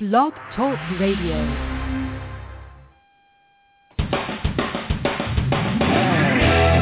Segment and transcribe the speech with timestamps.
[0.00, 1.36] Blog Talk Radio.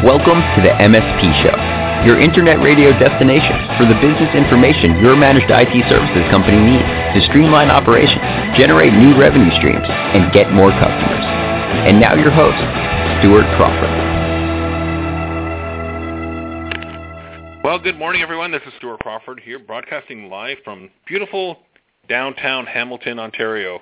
[0.06, 5.50] Welcome to the MSP Show, your internet radio destination for the business information your managed
[5.50, 6.86] IT services company needs
[7.18, 8.22] to streamline operations,
[8.54, 9.82] generate new revenue streams,
[10.14, 11.26] and get more customers.
[11.90, 12.62] And now your host,
[13.18, 14.08] Stuart Crawford.
[17.64, 18.52] Well, good morning, everyone.
[18.52, 21.58] This is Stuart Crawford here, broadcasting live from beautiful
[22.08, 23.80] downtown Hamilton, Ontario,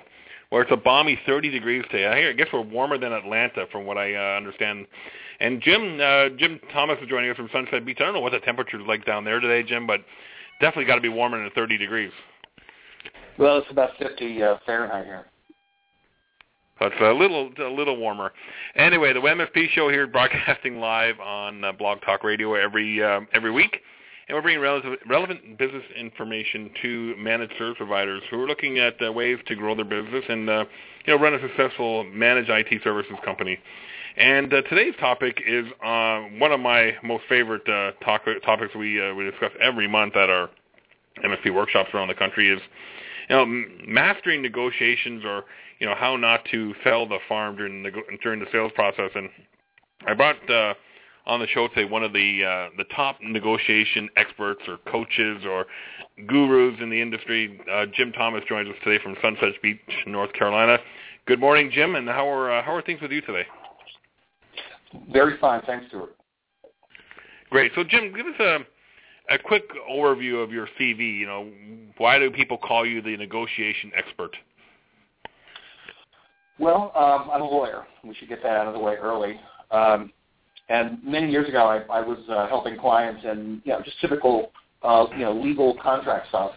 [0.49, 2.29] where it's a balmy 30 degrees today.
[2.29, 4.87] I guess we're warmer than Atlanta, from what I uh, understand
[5.39, 7.97] and Jim uh, Jim Thomas is joining us from Sunset Beach.
[7.99, 10.01] I don't know what the temperature is like down there today, Jim, but
[10.59, 12.11] definitely got to be warmer than 30 degrees.
[13.37, 15.25] Well, it's about 50 uh, Fahrenheit here.
[16.79, 18.33] But a little a little warmer.
[18.75, 23.51] Anyway, the MSP show here broadcasting live on uh, Blog Talk Radio every uh, every
[23.51, 23.81] week,
[24.27, 29.11] and we're bringing relevant, business information to managed service providers who are looking at uh,
[29.11, 30.65] ways to grow their business and uh,
[31.05, 33.57] you know run a successful managed IT services company.
[34.17, 39.01] And uh, today's topic is uh, one of my most favorite uh, talk- topics we
[39.01, 40.49] uh, we discuss every month at our
[41.23, 42.59] MSP workshops around the country is
[43.29, 43.45] you know
[43.87, 45.45] mastering negotiations or
[45.79, 49.11] you know how not to sell the farm during the during the sales process.
[49.15, 49.29] And
[50.05, 50.35] I brought
[51.27, 55.65] on the show today one of the uh, the top negotiation experts or coaches or
[56.25, 57.59] gurus in the industry.
[57.71, 60.77] Uh, Jim Thomas joins us today from Sunset Beach, North Carolina.
[61.25, 63.45] Good morning, Jim, and how are uh, how are things with you today?
[65.11, 66.15] Very fine, thanks, Stuart.
[67.49, 67.71] Great.
[67.75, 68.59] So, Jim, give us a
[69.29, 71.19] a quick overview of your CV.
[71.19, 71.49] You know,
[71.97, 74.35] why do people call you the negotiation expert?
[76.57, 77.85] Well, um, I'm a lawyer.
[78.03, 79.39] We should get that out of the way early.
[79.69, 80.11] Um,
[80.69, 84.51] and many years ago, I, I was uh, helping clients and you know just typical
[84.83, 86.51] uh, you know legal contract stuff.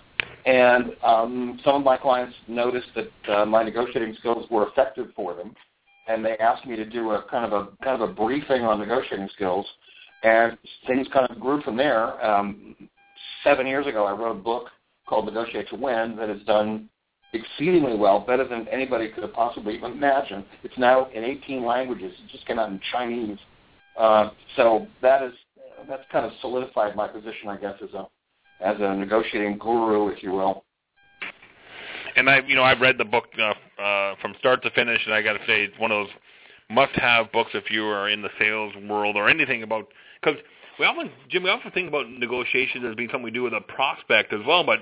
[0.46, 5.34] And um, some of my clients noticed that uh, my negotiating skills were effective for
[5.34, 5.54] them,
[6.08, 8.78] and they asked me to do a kind of a kind of a briefing on
[8.78, 9.66] negotiating skills,
[10.22, 10.56] and
[10.86, 12.24] things kind of grew from there.
[12.24, 12.74] Um,
[13.44, 14.68] seven years ago, I wrote a book
[15.06, 16.88] called Negotiate to Win that has done
[17.32, 20.44] exceedingly well, better than anybody could have possibly imagined.
[20.64, 22.12] It's now in 18 languages.
[22.24, 23.38] It just came out in Chinese.
[23.98, 25.32] Uh, so that is
[25.88, 28.06] that's kind of solidified my position, I guess, as a
[28.60, 30.64] as a negotiating guru, if you will
[32.16, 35.14] and I, you know, I've read the book uh, uh, from start to finish, and
[35.14, 36.14] I got to say, it's one of those
[36.68, 39.86] must-have books if you are in the sales world or anything about
[40.20, 40.38] because
[40.78, 43.60] we often, Jim, we often think about negotiations as being something we do with a
[43.60, 44.64] prospect as well.
[44.64, 44.78] But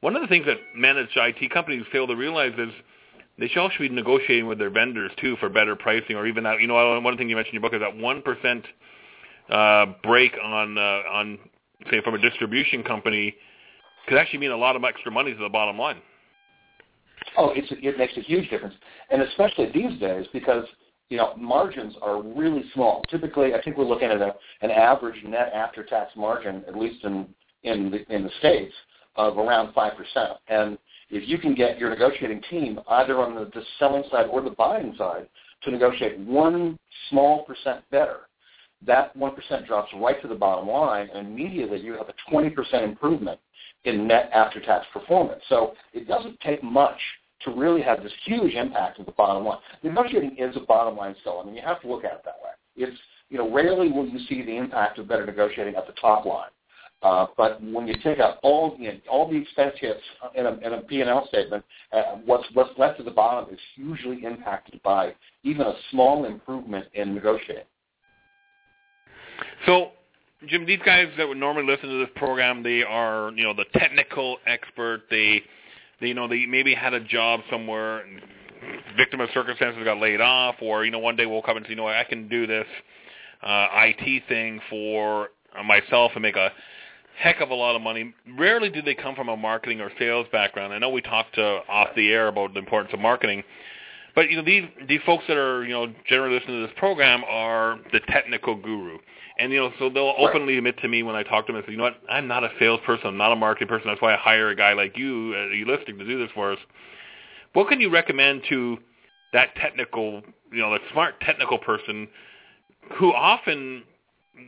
[0.00, 2.70] one of the things that managed IT companies fail to realize is
[3.42, 6.60] they should also be negotiating with their vendors too for better pricing, or even that.
[6.60, 8.64] You know, one thing you mentioned in your book is that one percent
[9.50, 11.40] uh, break on uh, on
[11.90, 13.34] say from a distribution company
[14.06, 16.00] could actually mean a lot of extra money to the bottom line.
[17.36, 18.74] Oh, it's, it makes a huge difference,
[19.10, 20.64] and especially these days because
[21.08, 23.02] you know margins are really small.
[23.10, 27.26] Typically, I think we're looking at a, an average net after-tax margin, at least in
[27.64, 28.74] in the, in the states,
[29.16, 30.38] of around five percent.
[30.46, 30.78] And
[31.12, 34.50] if you can get your negotiating team either on the, the selling side or the
[34.50, 35.28] buying side
[35.62, 36.78] to negotiate one
[37.10, 38.20] small percent better,
[38.84, 42.50] that one percent drops right to the bottom line, and immediately you have a twenty
[42.50, 43.38] percent improvement
[43.84, 45.42] in net after-tax performance.
[45.48, 46.98] So it doesn't take much
[47.44, 49.58] to really have this huge impact on the bottom line.
[49.82, 51.40] Negotiating is a bottom line skill.
[51.42, 52.50] I mean, you have to look at it that way.
[52.76, 52.96] It's,
[53.28, 56.50] you know, rarely will you see the impact of better negotiating at the top line.
[57.02, 60.00] Uh, but when you take out all know, all the expense hits
[60.34, 64.24] in a, in a P&L statement, uh, what's, what's left at the bottom is hugely
[64.24, 65.12] impacted by
[65.42, 67.64] even a small improvement in negotiating.
[69.66, 69.90] So
[70.48, 73.66] Jim, these guys that would normally listen to this program, they are, you know, the
[73.78, 75.02] technical expert.
[75.08, 75.42] They,
[76.00, 78.20] they you know, they maybe had a job somewhere, and
[78.96, 81.70] victim of circumstances got laid off, or you know, one day woke up and said,
[81.70, 82.66] you know, I can do this
[83.42, 85.28] uh, IT thing for
[85.64, 86.50] myself and make a
[87.18, 88.14] heck of a lot of money.
[88.38, 90.72] Rarely do they come from a marketing or sales background.
[90.72, 93.42] I know we talked uh, off the air about the importance of marketing.
[94.14, 97.22] But you know these these folks that are you know generally listening to this program
[97.28, 98.98] are the technical guru,
[99.38, 101.66] And you know, so they'll openly admit to me when I talk to them, and
[101.66, 103.88] say, you know what, I'm not a salesperson, I'm not a marketing person.
[103.88, 105.48] That's why I hire a guy like you, uh,
[105.86, 106.58] to do this for us.
[107.54, 108.78] What can you recommend to
[109.32, 110.22] that technical,
[110.52, 112.08] you know, the smart technical person
[112.98, 113.84] who often,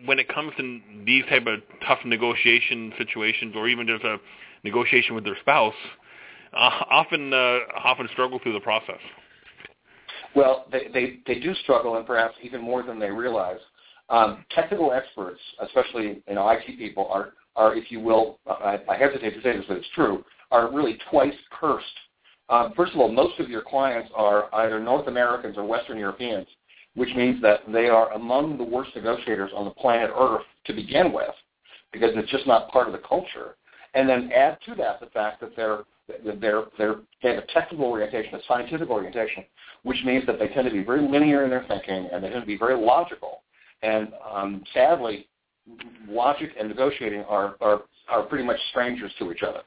[0.07, 4.19] when it comes to these type of tough negotiation situations, or even just a
[4.63, 5.75] negotiation with their spouse,
[6.53, 9.01] uh, often uh, often struggle through the process.
[10.35, 13.59] Well, they, they, they do struggle, and perhaps even more than they realize.
[14.11, 18.97] Um, technical experts, especially you know IT people, are are if you will, I, I
[18.97, 21.87] hesitate to say this, but it's true, are really twice cursed.
[22.49, 26.47] Um, first of all, most of your clients are either North Americans or Western Europeans,
[26.95, 31.13] which means that they are among the worst negotiators on the planet Earth to begin
[31.13, 31.35] with,
[31.93, 33.57] because it's just not part of the culture.
[33.95, 35.85] And then add to that the fact that they're
[36.39, 39.45] they're, they're, they have a technical orientation, a scientific orientation,
[39.85, 42.43] which means that they tend to be very linear in their thinking and they tend
[42.43, 43.43] to be very logical.
[43.83, 45.29] And um, sadly,
[46.09, 49.61] logic and negotiating are, are, are pretty much strangers to each other.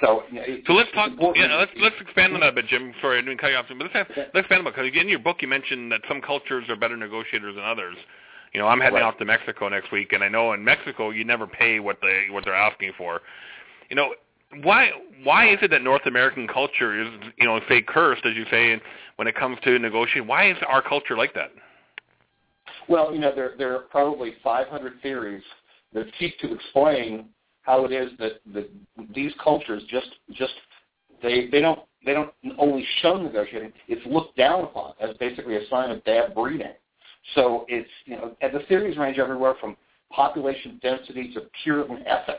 [0.00, 1.10] So, you know, so let's talk.
[1.34, 2.92] Yeah, let's let's expand on that a bit, Jim.
[3.00, 3.66] Sorry, I didn't cut you off.
[3.68, 6.20] But let's have, let's expand on it because in your book you mentioned that some
[6.20, 7.96] cultures are better negotiators than others.
[8.52, 9.04] You know, I'm heading right.
[9.04, 12.26] off to Mexico next week, and I know in Mexico you never pay what they
[12.30, 13.22] what they're asking for.
[13.88, 14.14] You know,
[14.62, 14.90] why
[15.24, 17.08] why is it that North American culture is
[17.38, 18.80] you know say cursed as you say
[19.16, 20.28] when it comes to negotiating?
[20.28, 21.52] Why is our culture like that?
[22.88, 25.42] Well, you know there there are probably 500 theories
[25.92, 27.30] that seek to explain
[27.66, 28.70] how it is that, that
[29.14, 30.54] these cultures just just
[31.22, 35.68] they they don't they don't only show negotiating; it's looked down upon as basically a
[35.68, 36.74] sign of bad breeding.
[37.34, 39.76] So it's you know and the theories range everywhere from
[40.10, 42.38] population density to Puritan ethic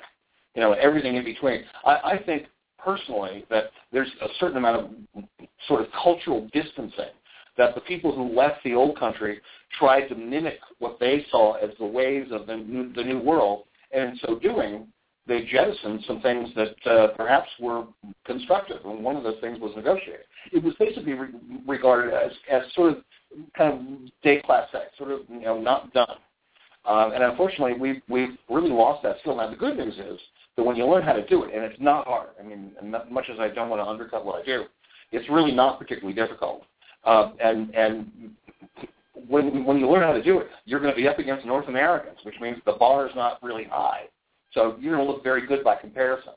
[0.57, 1.63] you know, everything in between.
[1.85, 2.47] I, I think
[2.79, 5.23] personally that there's a certain amount of
[5.67, 7.13] sort of cultural distancing
[7.57, 9.39] that the people who left the old country
[9.77, 13.65] tried to mimic what they saw as the ways of the new, the new world,
[13.91, 14.87] and in so doing,
[15.27, 17.85] they jettisoned some things that uh, perhaps were
[18.25, 20.25] constructive, and one of those things was negotiating.
[20.51, 21.29] It was basically re-
[21.67, 23.03] regarded as, as sort of
[23.57, 26.15] kind of déclassé, sort of you know not done.
[26.85, 29.35] Um, and unfortunately, we've we've really lost that skill.
[29.35, 30.19] Now the good news is
[30.55, 32.29] so when you learn how to do it, and it's not hard.
[32.39, 32.71] I mean,
[33.11, 34.65] much as I don't want to undercut what I do,
[35.11, 36.63] it's really not particularly difficult.
[37.03, 38.31] Uh, and and
[39.27, 41.67] when when you learn how to do it, you're going to be up against North
[41.67, 44.03] Americans, which means the bar is not really high.
[44.53, 46.33] So you're going to look very good by comparison.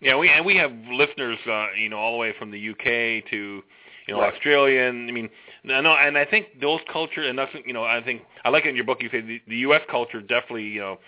[0.00, 3.28] Yeah, we and we have listeners, uh, you know, all the way from the UK
[3.30, 3.62] to
[4.06, 4.32] you know right.
[4.32, 5.08] Australian.
[5.08, 5.28] I mean,
[5.62, 8.70] no, and I think those culture and that's you know, I think I like it
[8.70, 9.02] in your book.
[9.02, 9.82] You say the, the U.S.
[9.90, 10.98] culture definitely you know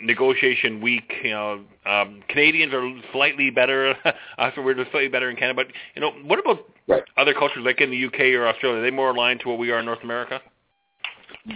[0.00, 1.12] negotiation weak.
[1.22, 5.54] You know, um, Canadians are slightly better, so we're just slightly better in Canada.
[5.54, 7.02] But you know, what about right.
[7.16, 8.78] other cultures like in the UK or Australia?
[8.78, 10.40] Are they more aligned to what we are in North America?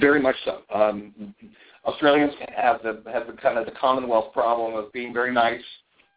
[0.00, 0.62] Very much so.
[0.74, 1.34] Um,
[1.86, 5.62] Australians have the have the kind of the Commonwealth problem of being very nice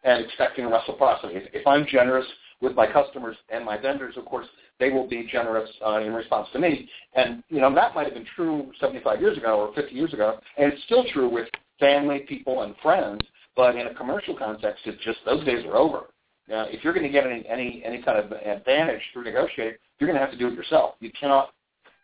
[0.03, 1.35] and expecting reciprocity.
[1.53, 2.25] If, I'm generous
[2.61, 4.47] with my customers and my vendors, of course,
[4.79, 6.89] they will be generous uh, in response to me.
[7.13, 10.39] And you know that might have been true 75 years ago or 50 years ago,
[10.57, 11.47] and it's still true with
[11.79, 13.21] family, people, and friends.
[13.55, 16.07] But in a commercial context, it's just those days are over.
[16.47, 20.07] Now, if you're going to get any any any kind of advantage through negotiating, you're
[20.07, 20.95] going to have to do it yourself.
[20.99, 21.49] You cannot,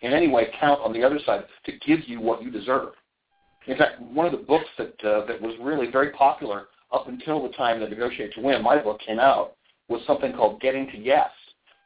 [0.02, 2.90] in any way, count on the other side to give you what you deserve.
[3.68, 7.42] In fact, one of the books that uh, that was really very popular up until
[7.42, 9.56] the time that Negotiate to Win, my book came out,
[9.88, 11.30] was something called Getting to Yes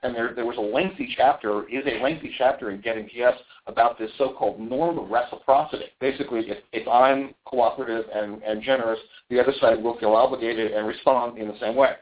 [0.03, 3.33] and there there was a lengthy chapter, is a lengthy chapter in Getting to Yes
[3.67, 5.86] about this so-called norm of reciprocity.
[6.00, 10.88] Basically, if, if I'm cooperative and, and generous, the other side will feel obligated and
[10.88, 11.93] respond in the same way.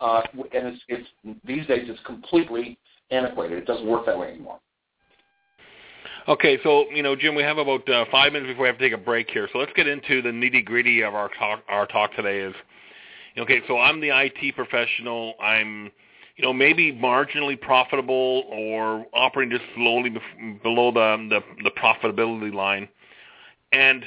[0.00, 1.08] Uh, and it's, it's
[1.44, 2.78] these days it's completely
[3.10, 3.58] antiquated.
[3.58, 4.60] It doesn't work that way anymore.
[6.28, 8.84] Okay, so you know, Jim, we have about uh, five minutes before we have to
[8.84, 9.48] take a break here.
[9.52, 11.60] So let's get into the nitty gritty of our talk.
[11.68, 12.54] Our talk today is,
[13.38, 13.60] okay.
[13.68, 15.34] So I'm the IT professional.
[15.40, 15.92] I'm
[16.36, 20.10] you know, maybe marginally profitable or operating just slowly
[20.64, 22.88] below the, the the profitability line,
[23.70, 24.04] and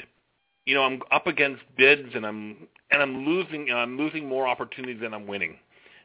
[0.66, 5.00] you know, I'm up against bids and I'm and I'm losing I'm losing more opportunities
[5.00, 5.56] than I'm winning.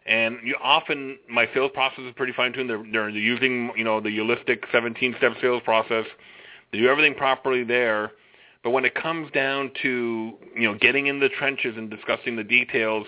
[0.06, 2.70] And you, often my sales process is pretty fine tuned.
[2.70, 6.06] They're, they're using you know the Ulistic 17 step sales process.
[6.72, 8.12] They do everything properly there.
[8.64, 12.44] But when it comes down to you know getting in the trenches and discussing the
[12.44, 13.08] details,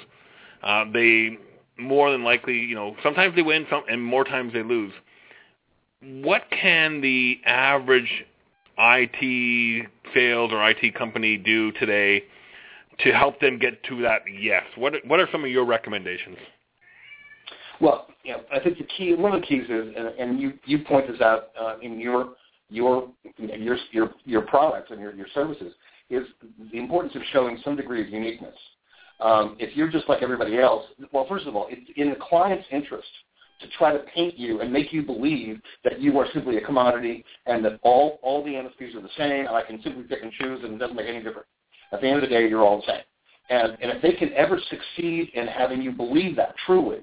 [0.63, 1.37] uh, they
[1.79, 4.93] more than likely, you know, sometimes they win, some, and more times they lose.
[6.01, 8.25] What can the average
[8.77, 12.23] IT sales or IT company do today
[12.99, 14.63] to help them get to that yes?
[14.75, 16.37] What What are some of your recommendations?
[17.79, 20.53] Well, you know, I think the key, one of the keys is, and, and you
[20.65, 22.33] you point this out uh, in your
[22.69, 25.73] your your your your products and your your services
[26.09, 26.25] is
[26.71, 28.55] the importance of showing some degree of uniqueness.
[29.19, 32.65] Um, if you're just like everybody else, well, first of all, it's in the client's
[32.71, 33.07] interest
[33.61, 37.25] to try to paint you and make you believe that you are simply a commodity
[37.47, 40.31] and that all all the MSPs are the same and I can simply pick and
[40.33, 41.47] choose and it doesn't make any difference.
[41.91, 43.01] At the end of the day, you're all the same.
[43.49, 46.99] And, and if they can ever succeed in having you believe that truly,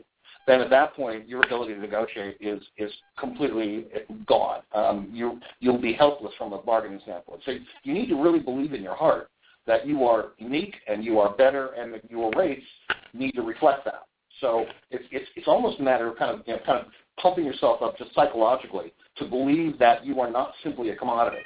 [0.47, 3.87] then at that point your ability to negotiate is is completely
[4.27, 4.61] gone.
[4.75, 7.43] Um, you you'll be helpless from a bargaining standpoint.
[7.45, 9.31] So you need to really believe in your heart
[9.67, 12.67] that you are unique and you are better, and that your rates
[13.13, 14.07] need to reflect that.
[14.41, 16.87] So it's it's it's almost a matter of kind of you know, kind of
[17.21, 21.43] pumping yourself up just psychologically to believe that you are not simply a commodity.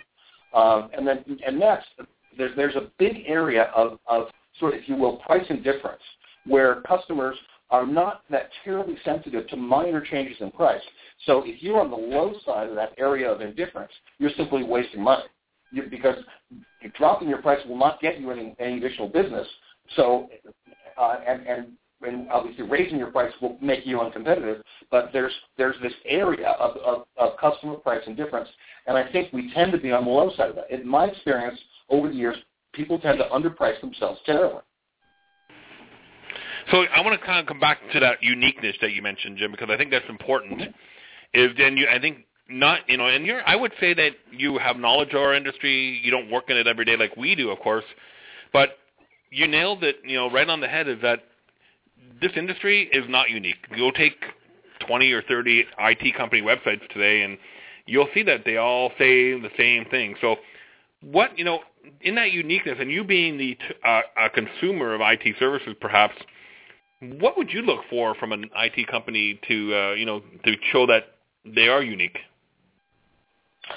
[0.55, 1.89] Um, and then and next,
[2.37, 4.29] there's there's a big area of of
[4.59, 6.03] sort of if you will price indifference
[6.47, 7.37] where customers
[7.71, 10.83] are not that terribly sensitive to minor changes in price.
[11.27, 15.03] So if you're on the low side of that area of indifference, you're simply wasting
[15.03, 15.25] money
[15.71, 16.17] you, because
[16.97, 19.47] dropping your price will not get you any, any additional business.
[19.97, 20.29] So,
[20.97, 21.67] uh, and, and
[22.01, 26.77] and obviously raising your price will make you uncompetitive, but there's there's this area of,
[26.77, 28.49] of, of customer price indifference,
[28.87, 30.71] and I think we tend to be on the low side of that.
[30.71, 31.59] In my experience
[31.89, 32.37] over the years,
[32.73, 34.61] people tend to underprice themselves terribly.
[36.71, 39.51] So I want to kind of come back to that uniqueness that you mentioned, Jim,
[39.51, 40.75] because I think that's important.
[41.33, 44.59] Is then you, I think not, you know, and you're, I would say that you
[44.59, 46.01] have knowledge of our industry.
[46.03, 47.85] You don't work in it every day like we do, of course,
[48.53, 48.79] but
[49.31, 50.89] you nailed it, you know, right on the head.
[50.89, 51.21] Is that
[52.21, 53.67] this industry is not unique.
[53.75, 54.17] You'll take
[54.87, 57.39] 20 or 30 IT company websites today, and
[57.87, 60.15] you'll see that they all say the same thing.
[60.21, 60.37] So,
[61.03, 61.61] what you know,
[62.01, 63.57] in that uniqueness, and you being the
[63.87, 66.15] uh, a consumer of IT services, perhaps
[67.01, 70.87] what would you look for from an IT company to uh, you know to show
[70.87, 71.15] that
[71.45, 72.19] they are unique?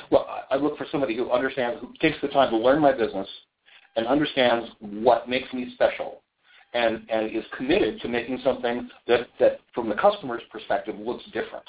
[0.09, 3.27] Well, I look for somebody who understands, who takes the time to learn my business,
[3.95, 6.21] and understands what makes me special,
[6.73, 11.65] and and is committed to making something that that from the customer's perspective looks different.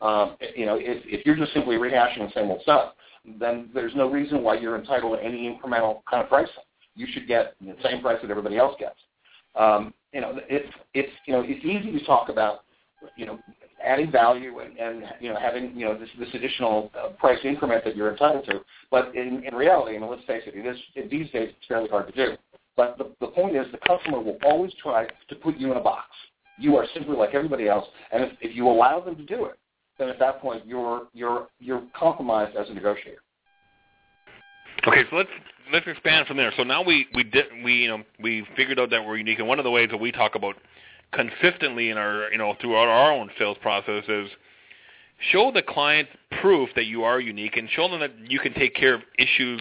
[0.00, 2.92] Um, you know, if, if you're just simply rehashing the same old stuff,
[3.40, 6.54] then there's no reason why you're entitled to any incremental kind of pricing.
[6.94, 8.96] You should get the same price that everybody else gets.
[9.56, 12.60] Um, you know, it's it's you know it's easy to talk about
[13.16, 13.38] you know
[13.84, 17.84] adding value and, and you know having you know this this additional uh, price increment
[17.84, 18.60] that you're entitled to,
[18.90, 21.66] but in, in reality, I mean, let's face it, it is it, these days it's
[21.66, 22.36] fairly hard to do.
[22.76, 25.82] But the, the point is, the customer will always try to put you in a
[25.82, 26.06] box.
[26.58, 29.58] You are simply like everybody else, and if, if you allow them to do it,
[29.98, 33.22] then at that point you're you're you're compromised as a negotiator.
[34.86, 35.30] Okay, so let's
[35.72, 36.52] let's expand from there.
[36.56, 39.48] So now we we did we you know we figured out that we're unique, and
[39.48, 40.56] one of the ways that we talk about
[41.12, 44.28] consistently in our you know throughout our own sales process is
[45.30, 46.08] show the client
[46.40, 49.60] proof that you are unique, and show them that you can take care of issues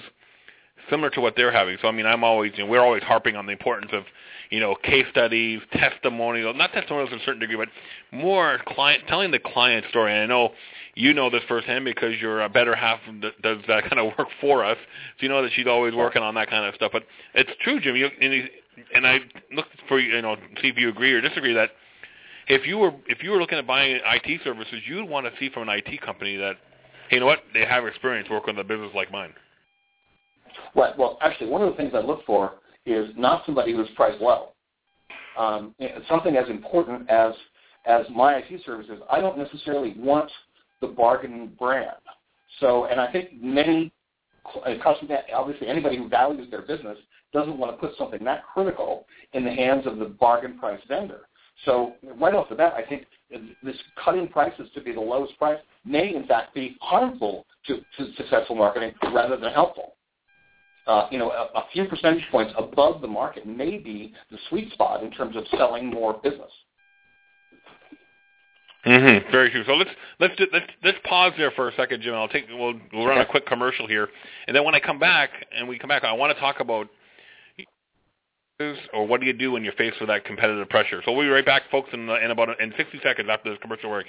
[0.89, 1.77] similar to what they're having.
[1.81, 4.03] So I mean, I'm always you know we're always harping on the importance of
[4.49, 7.69] you know case studies, testimonials, not testimonials to a certain degree, but
[8.11, 10.13] more client telling the client story.
[10.13, 10.51] And I know
[10.95, 12.99] you know this firsthand because your uh, better half
[13.41, 14.77] does that kind of work for us.
[15.19, 16.91] So you know that she's always working on that kind of stuff.
[16.91, 17.03] But
[17.33, 17.95] it's true, Jim.
[17.95, 18.49] You, and,
[18.95, 19.19] and I
[19.53, 21.71] look for you know see if you agree or disagree that
[22.47, 25.49] if you were if you were looking at buying IT services, you'd want to see
[25.49, 26.55] from an IT company that
[27.09, 29.33] hey, you know what they have experience working on a business like mine.
[30.75, 30.97] Right.
[30.97, 32.53] Well, actually, one of the things I look for
[32.85, 34.49] is not somebody who's priced low.
[35.37, 35.75] Um,
[36.07, 37.33] something as important as
[37.85, 40.29] as my IT services, I don't necessarily want
[40.81, 41.95] the bargain brand.
[42.59, 43.93] So, and I think many
[44.83, 46.97] customers, obviously anybody who values their business
[47.33, 51.21] doesn't want to put something that critical in the hands of the bargain price vendor.
[51.65, 53.05] So right off the bat, I think
[53.63, 58.13] this cutting prices to be the lowest price may in fact be harmful to, to
[58.15, 59.95] successful marketing rather than helpful.
[60.87, 64.71] Uh, you know, a, a few percentage points above the market may be the sweet
[64.71, 66.51] spot in terms of selling more business.
[68.85, 69.29] Mm-hmm.
[69.31, 69.65] Very true.
[69.65, 69.89] So let's
[70.19, 72.13] let's do, let's let's pause there for a second, Jim.
[72.13, 74.07] I'll take we'll we'll run a quick commercial here,
[74.47, 76.87] and then when I come back and we come back, I want to talk about
[78.93, 81.01] or what do you do when you're faced with that competitive pressure.
[81.05, 83.89] So we'll be right back, folks, in, in about in 60 seconds after this commercial
[83.89, 84.07] break.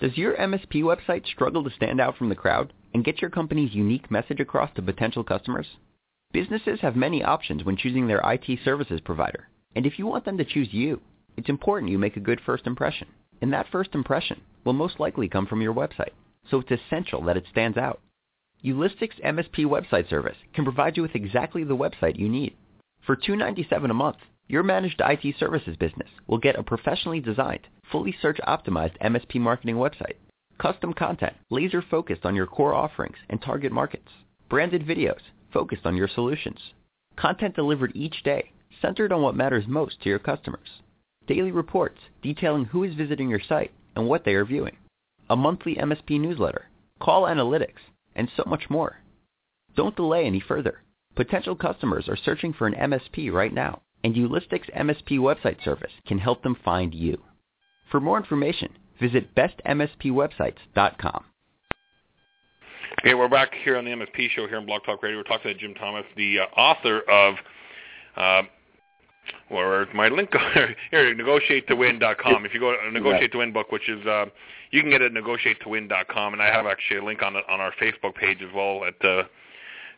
[0.00, 3.74] Does your MSP website struggle to stand out from the crowd and get your company's
[3.74, 5.66] unique message across to potential customers?
[6.32, 10.38] Businesses have many options when choosing their IT services provider, and if you want them
[10.38, 11.00] to choose you,
[11.36, 13.08] it's important you make a good first impression
[13.40, 16.12] and that first impression will most likely come from your website.
[16.50, 18.00] So it's essential that it stands out.
[18.64, 22.54] Ulistic's MSP website service can provide you with exactly the website you need.
[23.06, 24.18] For 297 a month,
[24.50, 29.76] your managed IT services business will get a professionally designed, fully search optimized MSP marketing
[29.76, 30.16] website.
[30.58, 34.08] Custom content laser focused on your core offerings and target markets.
[34.48, 35.20] Branded videos
[35.52, 36.58] focused on your solutions.
[37.14, 38.50] Content delivered each day
[38.82, 40.80] centered on what matters most to your customers.
[41.28, 44.76] Daily reports detailing who is visiting your site and what they are viewing.
[45.28, 47.82] A monthly MSP newsletter, call analytics,
[48.16, 48.96] and so much more.
[49.76, 50.82] Don't delay any further.
[51.14, 56.18] Potential customers are searching for an MSP right now, and Ulistic's MSP website service can
[56.18, 57.22] help them find you.
[57.90, 61.24] For more information, visit bestmspwebsites.com.
[63.00, 65.18] Okay, we're back here on the MSP show here on Blog Talk Radio.
[65.18, 67.34] We're talking to Jim Thomas, the uh, author of,
[68.16, 68.42] uh,
[69.48, 70.30] where's my link?
[70.90, 72.44] here, negotiatetowin.com.
[72.44, 74.26] If you go to Negotiate to Win book, which is, uh,
[74.70, 77.72] you can get it at negotiatetowin.com, and I have actually a link on on our
[77.80, 79.22] Facebook page as well at uh,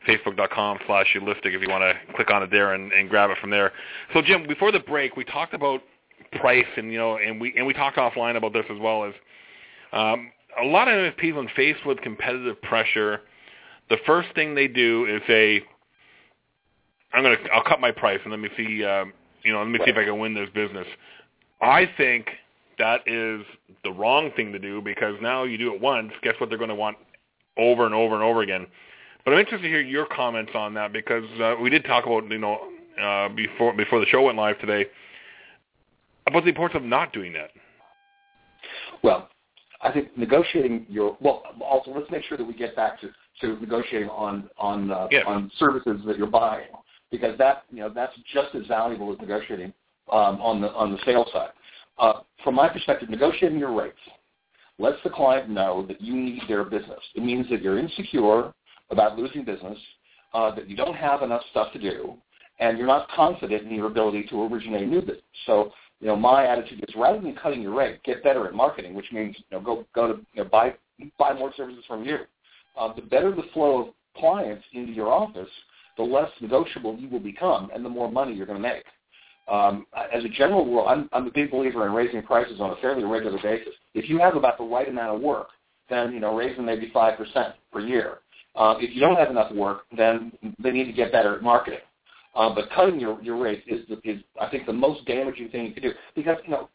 [0.09, 3.39] facebook.com slash Ulistic if you want to click on it there and, and grab it
[3.41, 3.73] from there.
[4.13, 5.83] So, Jim, before the break, we talked about
[6.33, 9.15] price, and you know, and we and we talked offline about this as well as
[9.93, 10.31] um,
[10.61, 13.21] a lot of MSPs when faced with competitive pressure,
[13.91, 15.63] the first thing they do is say,
[17.13, 19.79] "I'm gonna I'll cut my price and let me see um, you know let me
[19.85, 20.87] see if I can win this business."
[21.61, 22.27] I think
[22.79, 23.45] that is
[23.85, 26.13] the wrong thing to do because now you do it once.
[26.23, 26.49] Guess what?
[26.49, 26.97] They're going to want
[27.57, 28.67] over and over and over again.
[29.25, 32.29] But I'm interested to hear your comments on that because uh, we did talk about
[32.31, 32.69] you know
[33.01, 34.87] uh, before before the show went live today
[36.27, 37.51] about the importance of not doing that.
[39.03, 39.29] Well,
[39.81, 41.43] I think negotiating your well.
[41.61, 43.11] Also, let's make sure that we get back to,
[43.41, 46.69] to negotiating on on uh, on services that you're buying
[47.11, 49.73] because that you know that's just as valuable as negotiating
[50.11, 51.51] um, on the on the sales side.
[51.99, 53.99] Uh, from my perspective, negotiating your rates
[54.79, 57.01] lets the client know that you need their business.
[57.15, 58.53] It means that you're insecure
[58.93, 59.79] about losing business,
[60.35, 62.15] uh, that you don't have enough stuff to do,
[62.61, 65.23] and you're not confident in your ability to originate new business.
[65.47, 68.95] So you know, my attitude is rather than cutting your rate, get better at marketing,
[68.95, 70.75] which means you know go go to you know, buy
[71.19, 72.19] buy more services from you.
[72.79, 75.49] Uh, the better the flow of clients into your office,
[75.97, 78.85] the less negotiable you will become, and the more money you're going to make.
[79.49, 82.77] Um, as a general rule, I'm, I'm a big believer in raising prices on a
[82.77, 83.75] fairly regular basis.
[83.93, 85.49] If you have about the right amount of work,
[85.91, 88.19] then you know raise them maybe five percent per year.
[88.55, 91.81] Uh, if you don't have enough work, then they need to get better at marketing.
[92.35, 95.73] Uh, but cutting your, your rate is, is, I think, the most damaging thing you
[95.73, 96.69] can do because, you know,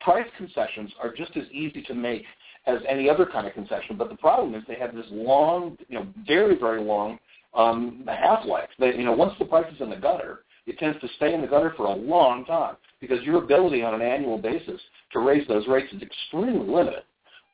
[0.00, 2.24] price concessions are just as easy to make
[2.66, 3.96] as any other kind of concession.
[3.96, 7.18] But the problem is they have this long, you know, very, very long
[7.54, 8.68] um, half-life.
[8.78, 11.40] They, you know, once the price is in the gutter, it tends to stay in
[11.40, 14.80] the gutter for a long time because your ability on an annual basis
[15.12, 17.02] to raise those rates is extremely limited.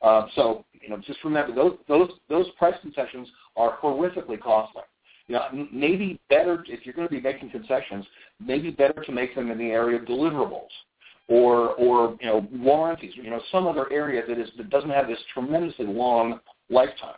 [0.03, 4.83] Uh, so, you know, just remember those those those price concessions are horrifically costly.
[5.27, 8.05] You know, maybe better if you're going to be making concessions,
[8.41, 10.71] maybe better to make them in the area of deliverables
[11.29, 15.07] or or you know warranties, you know some other area that is that doesn't have
[15.07, 17.15] this tremendously long lifetime.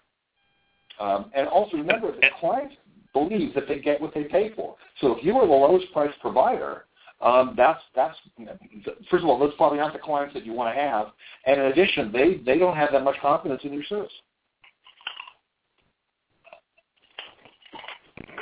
[1.01, 2.75] Um, and also remember, the clients
[3.13, 4.77] believe that they get what they pay for.
[5.01, 6.85] So if you are the lowest price provider,
[7.23, 8.17] um, that's that's
[9.11, 11.09] first of all, those probably aren't the clients that you want to have.
[11.47, 14.13] And in addition, they they don't have that much confidence in your service.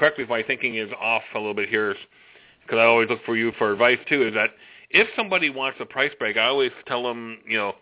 [0.00, 1.94] correct me if my thinking is off a little bit here,
[2.62, 4.26] because I always look for you for advice too.
[4.26, 4.50] Is that
[4.88, 7.74] if somebody wants a price break, I always tell them, you know,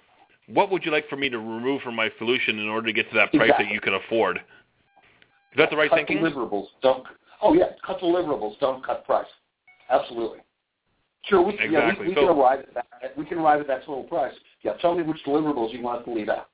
[0.49, 3.09] what would you like for me to remove from my solution in order to get
[3.11, 3.67] to that price exactly.
[3.67, 4.39] that you can afford?
[4.39, 6.19] Is that the right cut thinking?
[6.19, 6.67] deliverables.
[6.83, 7.05] Don't.
[7.41, 8.59] Oh yeah, cut deliverables.
[8.59, 9.27] Don't cut price.
[9.89, 10.41] Absolutely.
[11.29, 11.73] Sure, we, exactly.
[11.73, 13.19] yeah, we, we so, can arrive at that.
[13.19, 14.35] We can arrive at that total price.
[14.63, 16.49] Yeah, tell me which deliverables you want to leave out.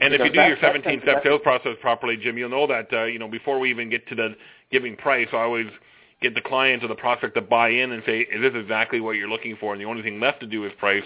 [0.00, 2.66] And if you do your that- that- 17 step sales process properly, Jim, you'll know
[2.66, 4.36] that uh, you know before we even get to the
[4.70, 5.68] giving price, I always
[6.22, 9.16] get the client or the prospect to buy in and say, "Is this exactly what
[9.16, 11.04] you're looking for?" And the only thing left to do is price.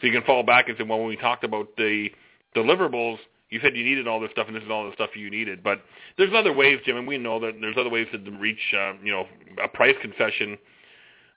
[0.00, 2.12] So you can fall back and say, "Well, when we talked about the
[2.54, 3.18] deliverables,
[3.50, 5.62] you said you needed all this stuff, and this is all the stuff you needed."
[5.62, 5.82] But
[6.16, 9.12] there's other ways, Jim, and we know that there's other ways to reach uh, you
[9.12, 9.26] know
[9.62, 10.58] a price concession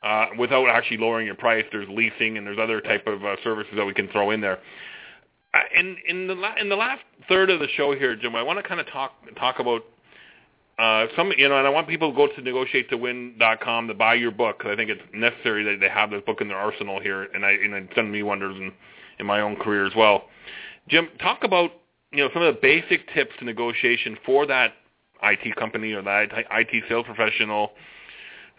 [0.04, 1.66] uh, without actually lowering your price.
[1.72, 4.60] There's leasing and there's other type of uh, services that we can throw in there.
[5.54, 8.44] Uh, in in the la- in the last third of the show here, Jim, I
[8.44, 9.84] want to kind of talk talk about
[10.78, 14.32] uh, some you know, and I want people to go to negotiatetowin.com to buy your
[14.32, 17.24] book because I think it's necessary that they have this book in their arsenal here,
[17.34, 18.72] and I and it's done me wonders in
[19.20, 20.26] in my own career as well.
[20.88, 21.72] Jim, talk about
[22.12, 24.74] you know some of the basic tips to negotiation for that
[25.24, 27.72] IT company or that IT sales professional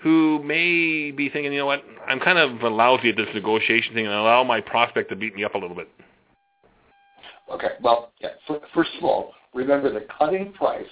[0.03, 4.07] who may be thinking, you know what, I'm kind of lousy at this negotiation thing,
[4.07, 5.89] and allow my prospect to beat me up a little bit.
[7.53, 7.73] Okay.
[7.83, 8.31] Well, yeah.
[8.75, 10.87] First of all, remember that cutting price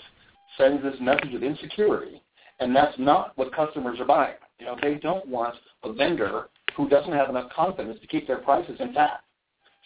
[0.57, 2.23] sends this message of insecurity,
[2.61, 4.35] and that's not what customers are buying.
[4.59, 8.39] You know, they don't want a vendor who doesn't have enough confidence to keep their
[8.39, 9.25] prices intact.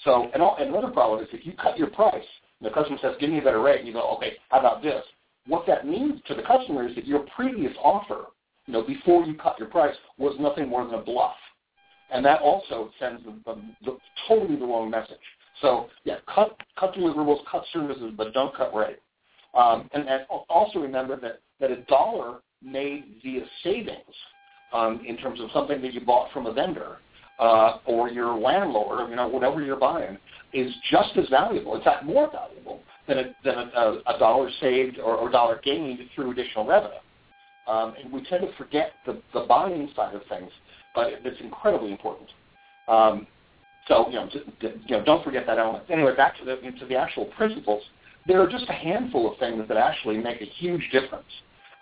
[0.04, 2.24] So, and, all, and another problem is if you cut your price,
[2.60, 4.82] and the customer says, give me a better rate, and you go, okay, how about
[4.82, 5.04] this?
[5.46, 8.26] What that means to the customer is that your previous offer,
[8.66, 11.34] you know, before you cut your price, was nothing more than a bluff.
[12.12, 13.98] And that also sends the, the, the,
[14.28, 15.16] totally the wrong message.
[15.60, 18.98] So, yeah, cut, cut deliverables, cut services, but don't cut rate.
[19.54, 24.14] Um, and, and also remember that, that a dollar made via savings
[24.72, 26.98] um, in terms of something that you bought from a vendor
[27.38, 30.16] uh, or your landlord, you know, whatever you're buying,
[30.52, 34.98] is just as valuable, in fact, more valuable than a, than a, a dollar saved
[34.98, 36.94] or, or dollar gained through additional revenue.
[37.66, 40.50] Um, and we tend to forget the, the buying side of things,
[40.94, 42.28] but it's incredibly important.
[42.88, 43.26] Um,
[43.86, 44.28] so, you know,
[44.60, 45.84] you know, don't forget that element.
[45.88, 47.82] Anyway, back to the, to the actual principles
[48.26, 51.26] there are just a handful of things that actually make a huge difference.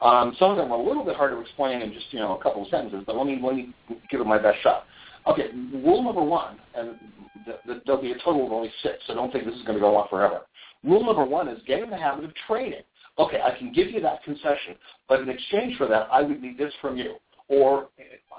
[0.01, 2.39] Um, some of them are a little bit hard to explain in just you know
[2.39, 3.75] a couple of sentences, but let me let me
[4.11, 4.85] give it my best shot.
[5.27, 5.49] Okay,
[5.85, 6.99] rule number one, and
[7.45, 9.75] th- th- there'll be a total of only six, so don't think this is going
[9.75, 10.41] to go on forever.
[10.83, 12.81] Rule number one is get in the habit of trading.
[13.21, 16.57] Okay, I can give you that concession, but in exchange for that, I would need
[16.57, 17.17] this from you.
[17.49, 17.89] Or,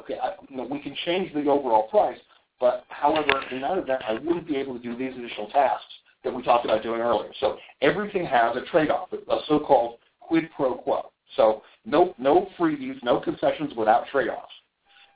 [0.02, 2.18] okay, I, you know, we can change the overall price,
[2.60, 5.86] but however, in that event, I wouldn't be able to do these additional tasks
[6.24, 7.30] that we talked about doing earlier.
[7.40, 11.12] So everything has a trade-off, a so-called quid pro quo.
[11.36, 14.52] So no, no freebies, no concessions without trade-offs.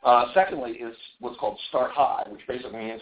[0.03, 3.01] Uh, secondly is what's called start high, which basically means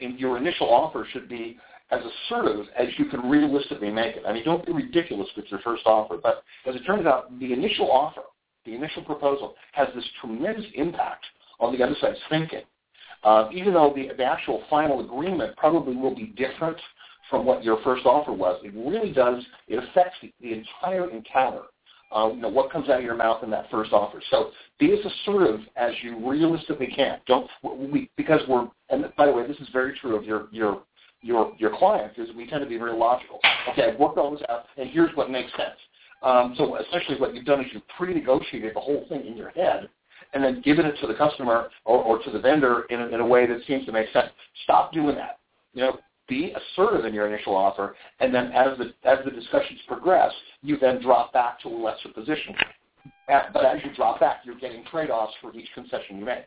[0.00, 1.58] your initial offer should be
[1.90, 4.22] as assertive as you can realistically make it.
[4.26, 7.52] I mean, don't be ridiculous with your first offer, but as it turns out, the
[7.52, 8.22] initial offer,
[8.64, 11.24] the initial proposal, has this tremendous impact
[11.60, 12.62] on the other side's thinking.
[13.22, 16.76] Uh, even though the, the actual final agreement probably will be different
[17.30, 18.60] from what your first offer was.
[18.64, 21.62] It really does, it affects the, the entire encounter.
[22.14, 24.22] Uh, you know, what comes out of your mouth in that first offer.
[24.30, 27.18] So be as assertive as you realistically can.
[27.26, 30.82] Don't, we, because we're, and by the way, this is very true of your, your,
[31.20, 33.40] your, your clients, is we tend to be very logical.
[33.70, 35.76] Okay, I've worked all this out, and here's what makes sense.
[36.22, 39.88] Um, so essentially what you've done is you've pre-negotiated the whole thing in your head
[40.32, 43.20] and then given it to the customer or, or to the vendor in a, in
[43.20, 44.30] a way that seems to make sense.
[44.64, 45.38] Stop doing that.
[45.74, 49.80] You know, be assertive in your initial offer, and then as the as the discussions
[49.86, 52.54] progress, you then drop back to a lesser position.
[53.28, 56.44] But as you drop back, you're getting trade-offs for each concession you make.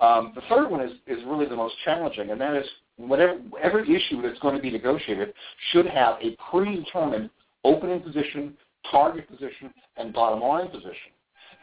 [0.00, 3.82] Um, the third one is, is really the most challenging, and that is whatever every
[3.94, 5.32] issue that's going to be negotiated
[5.72, 7.30] should have a predetermined
[7.64, 8.54] opening position,
[8.90, 11.12] target position, and bottom line position.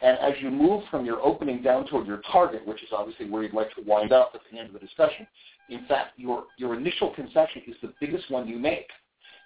[0.04, 3.42] And as you move from your opening down toward your target, which is obviously where
[3.42, 5.26] you'd like to wind up at the end of the discussion,
[5.70, 8.90] in fact, your, your initial concession is the biggest one you make.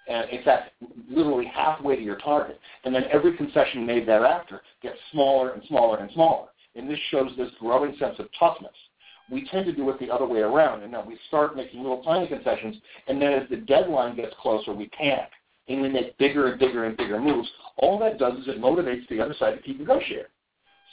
[0.09, 0.73] And in fact,
[1.09, 2.59] literally halfway to your target.
[2.83, 6.49] And then every concession made thereafter gets smaller and smaller and smaller.
[6.75, 8.75] And this shows this growing sense of toughness.
[9.31, 10.83] We tend to do it the other way around.
[10.83, 12.75] And now we start making little tiny concessions,
[13.07, 15.31] and then as the deadline gets closer, we panic.
[15.69, 17.49] And we make bigger and bigger and bigger moves.
[17.77, 20.25] All that does is it motivates the other side to keep negotiating.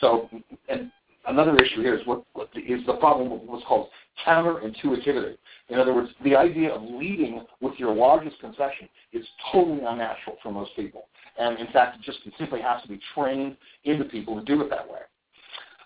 [0.01, 0.29] So,
[0.69, 0.91] and
[1.27, 3.89] another issue here is what, what is the problem with what's called
[4.25, 5.38] counterintuitivity.
[5.69, 10.51] In other words, the idea of leading with your largest concession is totally unnatural for
[10.51, 11.08] most people.
[11.38, 14.69] And in fact, it just simply has to be trained into people to do it
[14.69, 14.99] that way.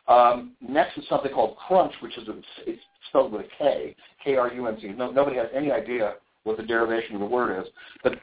[0.08, 4.88] Um, next is something called crunch, which is a, it's spelled with a K, K-R-U-N-C.
[4.90, 6.16] No, nobody has any idea
[6.50, 7.72] what the derivation of the word is,
[8.04, 8.14] but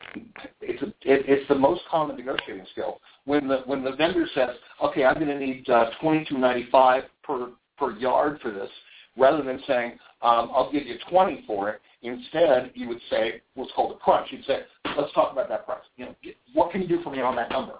[0.61, 3.01] it's a, it, it's the most common negotiating skill.
[3.25, 4.51] When the when the vendor says,
[4.83, 8.69] "Okay, I'm going to need uh, 22.95 per per yard for this,"
[9.17, 13.71] rather than saying, um, "I'll give you 20 for it," instead you would say what's
[13.77, 14.27] called a crunch.
[14.33, 14.63] You'd say,
[14.99, 15.79] "Let's talk about that price.
[15.97, 16.15] You know,
[16.53, 17.75] what can you do for me on that number?"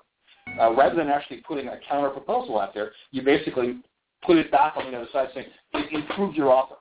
[0.61, 3.79] Uh, rather than actually putting a counter proposal out there, you basically
[4.25, 5.49] put it back on the other side, saying,
[5.91, 6.77] "Improve your offer."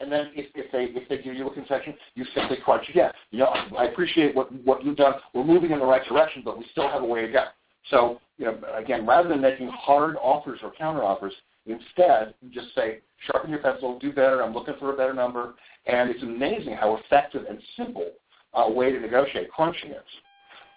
[0.00, 3.12] And then if, if they if they give you a concession, you simply crunch again.
[3.30, 5.14] You know, I appreciate what what you've done.
[5.34, 7.44] We're moving in the right direction, but we still have a way to go.
[7.90, 11.32] So, you know, again, rather than making hard offers or counter offers,
[11.66, 14.42] instead just say, sharpen your pencil, do better.
[14.42, 15.54] I'm looking for a better number,
[15.86, 18.10] and it's amazing how effective and simple
[18.54, 19.96] a way to negotiate crunching is.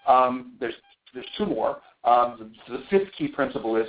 [0.07, 0.75] Um, there's
[1.13, 1.81] there's two more.
[2.03, 3.87] Um, the, the fifth key principle is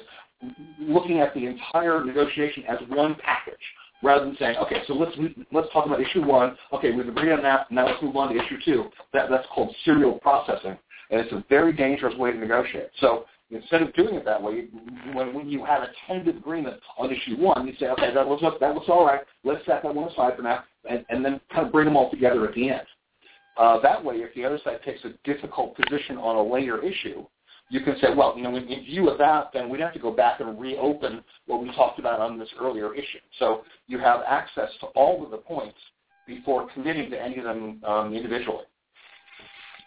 [0.79, 3.55] looking at the entire negotiation as one package
[4.03, 5.17] rather than saying, okay, so let's
[5.53, 6.57] let's talk about issue one.
[6.73, 7.71] Okay, we've agreed on that.
[7.71, 8.85] Now let's move on to issue two.
[9.13, 10.77] That that's called serial processing,
[11.11, 12.91] and it's a very dangerous way to negotiate.
[13.01, 14.67] So instead of doing it that way,
[15.13, 18.43] when, when you have a tentative agreement on issue one, you say, okay, that looks
[18.61, 19.21] that looks all right.
[19.45, 22.11] Let's set that one aside for now, and, and then kind of bring them all
[22.11, 22.87] together at the end.
[23.57, 27.25] Uh, that way, if the other side takes a difficult position on a later issue,
[27.75, 30.13] you can say, well, you know, in, view of that, then we'd have to go
[30.13, 33.19] back and reopen what we talked about on this earlier issue.
[33.41, 35.77] So you have access to all of the points
[36.25, 38.63] before committing to any of them um, individually.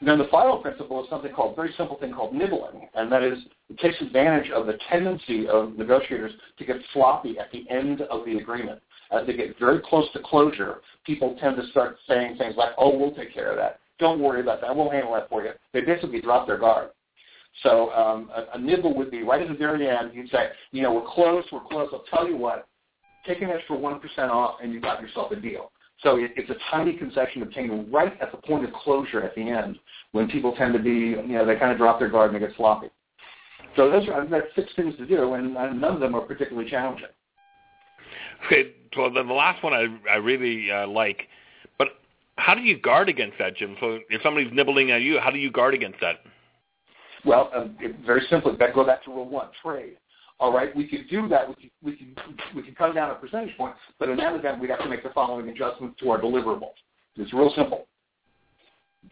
[0.02, 3.24] And then the final principle is something called, very simple thing called nibbling, and that
[3.24, 8.02] is it takes advantage of the tendency of negotiators to get sloppy at the end
[8.02, 8.82] of the agreement.
[9.12, 12.98] As they get very close to closure, people tend to start saying things like, oh,
[12.98, 13.80] we'll take care of that.
[13.98, 14.76] Don't worry about that.
[14.76, 15.52] We'll handle that for you.
[15.72, 16.90] They basically drop their guard.
[17.64, 20.12] So um, a, a nibble would be right at the very end.
[20.14, 21.90] You'd say, you know, we're close, we're close.
[21.92, 22.68] I'll tell you what,
[23.26, 25.72] take an extra 1% off and you've got yourself a deal.
[26.04, 29.42] So it, it's a tiny concession obtained right at the point of closure at the
[29.42, 29.78] end
[30.12, 32.46] when people tend to be, you know, they kind of drop their guard and they
[32.46, 32.88] get sloppy.
[33.76, 37.08] So those are, that's six things to do, and none of them are particularly challenging.
[38.46, 41.28] Okay, so the, the last one I, I really uh, like,
[41.78, 41.90] but
[42.38, 43.76] how do you guard against that, Jim?
[43.80, 46.18] So if somebody's nibbling at you, how do you guard against that?
[47.26, 49.98] Well, um, very simply, back, go back to rule one, trade.
[50.40, 51.48] All right, we could do that.
[51.48, 52.16] We could, we can
[52.56, 55.02] we can cut down a percentage point, but in that event, we'd have to make
[55.02, 56.76] the following adjustments to our deliverables.
[57.16, 57.88] It's real simple.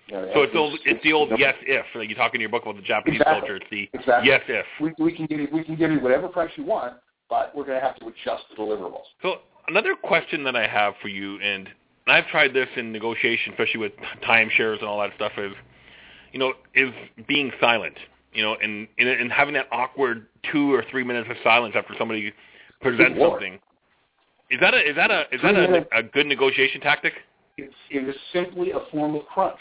[0.10, 1.86] So it's, the, it's the old yes if.
[1.96, 3.40] Like you talk in your book about the Japanese exactly.
[3.40, 3.56] culture.
[3.56, 4.30] It's the exactly.
[4.30, 4.66] yes if.
[4.80, 6.94] We, we can give you we can give you whatever price you want,
[7.30, 9.06] but we're going to have to adjust the deliverables.
[9.22, 9.38] So
[9.68, 11.70] another question that I have for you, and
[12.08, 15.54] I've tried this in negotiation, especially with timeshares and all that stuff, is
[16.36, 16.92] you know is
[17.28, 17.96] being silent
[18.36, 21.94] you know, and, and and having that awkward two or three minutes of silence after
[21.98, 22.34] somebody
[22.82, 23.58] presents something.
[24.52, 27.14] Is that a is that a is that a, a good negotiation tactic?
[27.58, 29.60] It's, it is simply a form of crunch.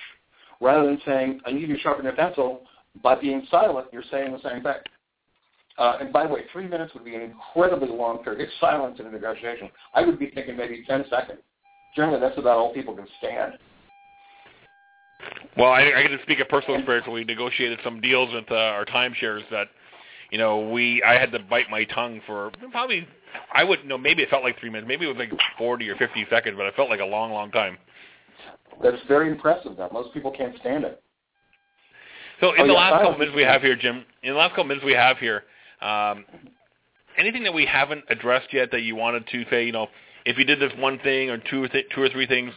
[0.60, 2.62] Rather than saying, I need you to sharpen your pencil,
[3.02, 4.74] by being silent, you're saying the same thing.
[5.78, 8.40] Uh, and by the way, three minutes would be an incredibly long period.
[8.40, 9.68] It's silence in a negotiation.
[9.94, 11.40] I would be thinking maybe 10 seconds.
[11.94, 13.54] Generally, that's about all people can stand.
[15.56, 18.50] Well, I, I can just speak of personal experience when we negotiated some deals with
[18.50, 19.68] uh, our timeshares that,
[20.30, 23.06] you know, we I had to bite my tongue for probably
[23.52, 25.96] I wouldn't know maybe it felt like three minutes, maybe it was like forty or
[25.96, 27.78] fifty seconds, but it felt like a long, long time.
[28.82, 29.76] That's very impressive.
[29.76, 31.00] That most people can't stand it.
[32.40, 34.50] So in oh, the yeah, last couple minutes we have here, Jim, in the last
[34.50, 35.44] couple minutes we have here,
[35.80, 36.24] um,
[37.16, 39.86] anything that we haven't addressed yet that you wanted to say, you know,
[40.24, 42.52] if you did this one thing or two or th- two or three things,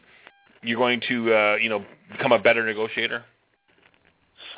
[0.67, 3.23] you're going to, uh, you know, become a better negotiator?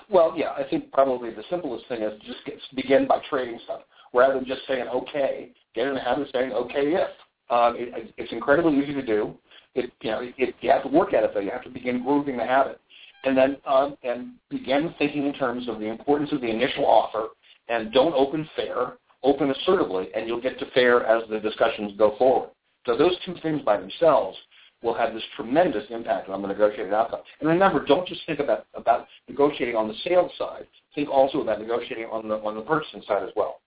[0.09, 3.81] Well, yeah, I think probably the simplest thing is just get, begin by trading stuff
[4.13, 5.51] rather than just saying okay.
[5.75, 7.09] Get in the habit of saying okay if.
[7.51, 9.35] Um, it, it's incredibly easy to do.
[9.75, 11.39] It, you know, it, you have to work at it though.
[11.39, 12.79] You have to begin grooving the habit,
[13.23, 17.27] and then um, and begin thinking in terms of the importance of the initial offer.
[17.67, 18.93] And don't open fair.
[19.21, 22.49] Open assertively, and you'll get to fair as the discussions go forward.
[22.85, 24.37] So those two things by themselves
[24.81, 27.19] will have this tremendous impact on the negotiated outcome.
[27.39, 30.67] And remember, don't just think about, about negotiating on the sales side.
[30.95, 33.59] Think also about negotiating on the on the purchasing side as well.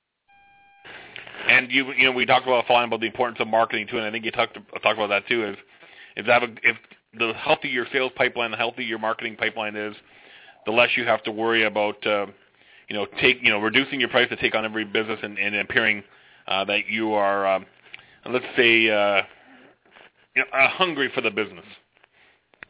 [1.48, 4.06] And you you know we talked about flying about the importance of marketing too, and
[4.06, 5.44] I think you talked talked about that too.
[5.44, 5.56] Is
[6.16, 6.76] if that if
[7.18, 9.94] the healthier your sales pipeline, the healthier your marketing pipeline is,
[10.64, 12.26] the less you have to worry about uh,
[12.88, 15.54] you know take you know reducing your price to take on every business and, and
[15.56, 16.02] appearing
[16.48, 17.66] uh, that you are um,
[18.30, 19.22] let's say uh,
[20.52, 21.64] are hungry for the business.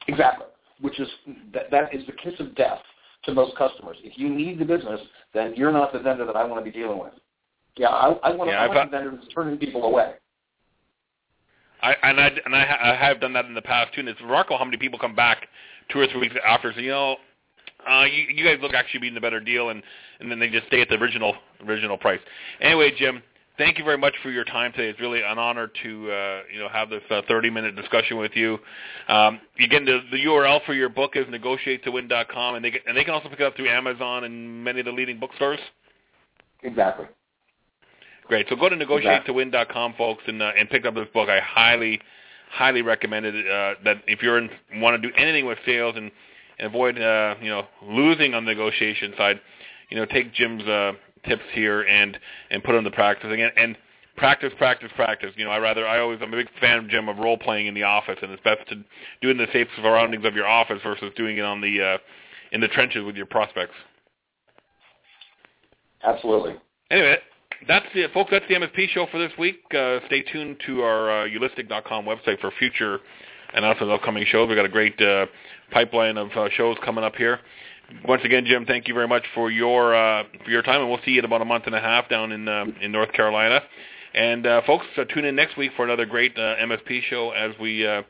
[0.09, 0.47] Exactly,
[0.81, 1.09] which is
[1.53, 2.81] that, that is the kiss of death
[3.25, 3.97] to most customers.
[4.03, 5.01] If you need the business,
[5.33, 7.13] then you're not the vendor that I want to be dealing with.
[7.77, 10.15] Yeah, I, I want, yeah, I want a vendor that's turning people away.
[11.83, 14.01] I, and I and I, ha- I have done that in the past too.
[14.01, 15.49] And it's remarkable how many people come back
[15.91, 17.17] two or three weeks after say, you know,
[17.89, 19.83] uh, you, you guys look actually being the better deal, and
[20.21, 21.35] and then they just stay at the original
[21.67, 22.21] original price.
[22.61, 23.23] Anyway, Jim,
[23.63, 24.89] thank you very much for your time today.
[24.89, 28.33] It's really an honor to uh, you know have this uh, 30 minute discussion with
[28.35, 28.59] you.
[29.09, 33.15] Um, again, the, the URL for your book is negotiatetowin.com, and they and they can
[33.15, 35.61] also pick it up through Amazon and many of the leading bookstores.
[36.63, 37.07] Exactly.
[38.27, 38.47] Great.
[38.49, 41.29] So go to negotiatetowin.com, folks, and uh, and pick up this book.
[41.29, 42.01] I highly
[42.51, 43.35] highly recommend it.
[43.35, 44.41] Uh, that if you're
[44.75, 46.11] want to do anything with sales and,
[46.59, 49.41] and avoid uh, you know losing on the negotiation side,
[49.89, 50.93] you know take Jim's uh,
[51.27, 52.19] tips here and
[52.51, 53.51] and put them to practice again.
[53.57, 53.77] And
[54.17, 55.33] practice practice practice.
[55.37, 57.67] You know i rather i always i'm a big fan of jim of role playing
[57.67, 60.47] in the office and it's best to do it in the safe surroundings of your
[60.47, 61.99] office versus doing it on the uh
[62.53, 63.75] in the trenches with your prospects.
[66.05, 66.55] Absolutely.
[66.91, 67.17] Anyway
[67.67, 69.61] that's it folks that's the msp show for this week.
[69.75, 73.01] Uh stay tuned to our uh, ulistic.com website for future
[73.55, 74.49] announcements of upcoming shows.
[74.49, 75.27] We've got a great uh
[75.71, 77.41] pipeline of uh, shows coming up here
[78.07, 81.01] once again, Jim, thank you very much for your uh, for your time, and we'll
[81.05, 83.61] see you in about a month and a half down in uh, in North Carolina.
[84.15, 87.53] And uh, folks, uh, tune in next week for another great uh, MSP show as
[87.59, 88.03] we uh,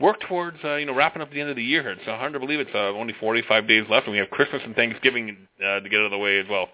[0.00, 1.90] work towards uh, you know wrapping up the end of the year.
[1.90, 4.74] It's hard to believe it's uh, only 45 days left, and we have Christmas and
[4.74, 6.68] Thanksgiving uh, to get out of the way as well.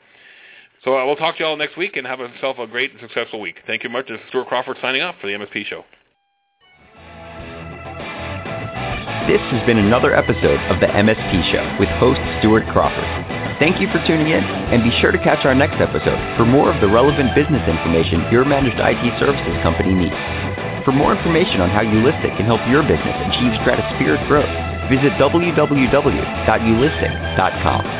[0.84, 3.00] So uh, we'll talk to you all next week, and have yourself a great and
[3.00, 3.56] successful week.
[3.66, 4.08] Thank you much.
[4.08, 5.84] This is Stuart Crawford signing off for the MSP show.
[9.28, 13.04] This has been another episode of the MSP Show with host Stuart Crawford.
[13.60, 16.72] Thank you for tuning in, and be sure to catch our next episode for more
[16.72, 20.16] of the relevant business information your managed IT services company needs.
[20.88, 24.48] For more information on how Ulistic can help your business achieve stratospheric growth,
[24.88, 27.99] visit www.ulistic.com.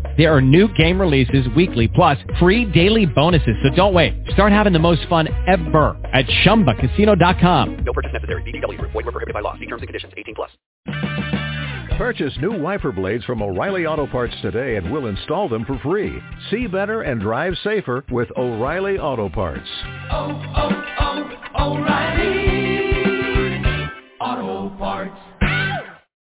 [0.17, 3.55] There are new game releases weekly, plus free daily bonuses.
[3.63, 4.13] So don't wait.
[4.33, 7.77] Start having the most fun ever at ChumbaCasino.com.
[7.85, 8.43] No purchase necessary.
[8.43, 8.81] VGW.
[8.81, 9.53] Void were prohibited by law.
[9.53, 10.13] See terms and conditions.
[10.17, 10.51] 18 plus.
[11.97, 16.19] Purchase new wiper blades from O'Reilly Auto Parts today and we'll install them for free.
[16.49, 19.69] See better and drive safer with O'Reilly Auto Parts.
[20.09, 22.71] Oh, oh, oh, O'Reilly
[24.19, 25.30] Auto Parts.